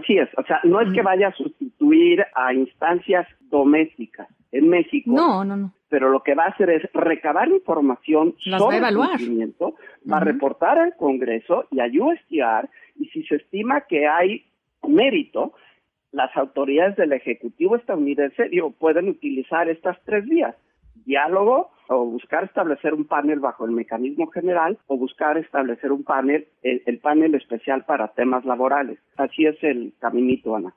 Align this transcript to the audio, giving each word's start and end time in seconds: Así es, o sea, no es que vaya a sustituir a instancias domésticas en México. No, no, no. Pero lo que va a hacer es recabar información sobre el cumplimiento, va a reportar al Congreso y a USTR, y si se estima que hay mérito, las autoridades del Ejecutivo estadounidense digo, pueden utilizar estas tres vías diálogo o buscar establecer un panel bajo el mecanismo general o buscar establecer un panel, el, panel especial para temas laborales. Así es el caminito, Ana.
Así 0.00 0.16
es, 0.18 0.28
o 0.36 0.42
sea, 0.44 0.60
no 0.64 0.80
es 0.80 0.92
que 0.92 1.02
vaya 1.02 1.28
a 1.28 1.32
sustituir 1.32 2.24
a 2.34 2.54
instancias 2.54 3.26
domésticas 3.50 4.28
en 4.52 4.68
México. 4.68 5.10
No, 5.12 5.44
no, 5.44 5.56
no. 5.56 5.72
Pero 5.88 6.08
lo 6.10 6.22
que 6.22 6.34
va 6.34 6.44
a 6.44 6.48
hacer 6.48 6.70
es 6.70 6.82
recabar 6.94 7.48
información 7.48 8.34
sobre 8.38 8.78
el 8.78 8.96
cumplimiento, 8.96 9.74
va 10.10 10.18
a 10.18 10.20
reportar 10.20 10.78
al 10.78 10.96
Congreso 10.96 11.64
y 11.70 11.80
a 11.80 11.86
USTR, 11.86 12.68
y 12.96 13.06
si 13.06 13.24
se 13.24 13.36
estima 13.36 13.82
que 13.82 14.06
hay 14.06 14.44
mérito, 14.86 15.52
las 16.12 16.34
autoridades 16.36 16.96
del 16.96 17.12
Ejecutivo 17.12 17.76
estadounidense 17.76 18.48
digo, 18.48 18.70
pueden 18.72 19.08
utilizar 19.08 19.68
estas 19.68 20.00
tres 20.04 20.24
vías 20.26 20.54
diálogo 21.04 21.70
o 21.88 22.04
buscar 22.04 22.44
establecer 22.44 22.94
un 22.94 23.04
panel 23.04 23.40
bajo 23.40 23.64
el 23.64 23.72
mecanismo 23.72 24.28
general 24.28 24.78
o 24.86 24.96
buscar 24.96 25.36
establecer 25.38 25.90
un 25.92 26.04
panel, 26.04 26.46
el, 26.62 26.98
panel 27.00 27.34
especial 27.34 27.84
para 27.84 28.08
temas 28.08 28.44
laborales. 28.44 28.98
Así 29.16 29.44
es 29.44 29.56
el 29.62 29.92
caminito, 29.98 30.54
Ana. 30.54 30.74